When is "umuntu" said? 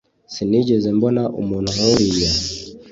1.41-1.69